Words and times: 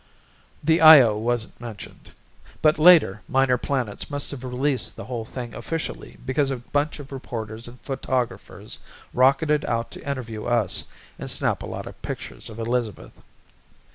The 0.63 0.81
Io 0.81 1.15
wasn't 1.15 1.61
mentioned, 1.61 2.13
but 2.63 2.79
later 2.79 3.21
Minor 3.27 3.59
Planets 3.59 4.09
must 4.09 4.31
have 4.31 4.43
released 4.43 4.95
the 4.95 5.05
whole 5.05 5.25
thing 5.25 5.53
officially 5.53 6.17
because 6.25 6.49
a 6.49 6.57
bunch 6.57 6.97
of 6.99 7.11
reporters 7.11 7.67
and 7.67 7.79
photographers 7.81 8.79
rocketed 9.13 9.63
out 9.65 9.91
to 9.91 10.03
interview 10.09 10.45
us 10.45 10.85
and 11.19 11.29
snap 11.29 11.61
a 11.61 11.67
lot 11.67 11.85
of 11.85 12.01
pictures 12.01 12.49
of 12.49 12.57
Elizabeth. 12.57 13.13